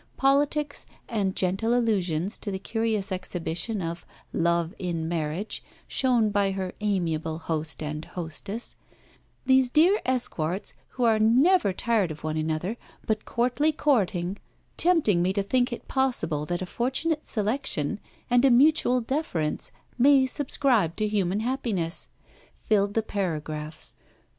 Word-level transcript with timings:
Politics, 0.17 0.87
and 1.07 1.35
gentle 1.35 1.75
allusions 1.75 2.39
to 2.39 2.49
the 2.49 2.57
curious 2.57 3.11
exhibition 3.11 3.83
of 3.83 4.03
'love 4.33 4.73
in 4.79 5.07
marriage' 5.07 5.63
shown 5.87 6.31
by 6.31 6.53
her 6.53 6.73
amiable 6.81 7.37
host 7.37 7.83
and 7.83 8.03
hostess: 8.05 8.75
'these 9.45 9.69
dear 9.69 10.01
Esquarts, 10.03 10.73
who 10.97 11.03
are 11.03 11.19
never 11.19 11.71
tired 11.71 12.09
of 12.09 12.23
one 12.23 12.35
another, 12.35 12.77
but 13.05 13.25
courtly 13.25 13.71
courting, 13.71 14.37
tempting 14.75 15.21
me 15.21 15.31
to 15.33 15.43
think 15.43 15.71
it 15.71 15.87
possible 15.87 16.47
that 16.47 16.63
a 16.63 16.65
fortunate 16.65 17.27
selection 17.27 17.99
and 18.27 18.43
a 18.43 18.49
mutual 18.49 19.01
deference 19.01 19.71
may 19.99 20.25
subscribe 20.25 20.95
to 20.95 21.07
human 21.07 21.41
happiness: 21.41 22.09
filled 22.63 22.95
the 22.95 23.03
paragraphs. 23.03 23.93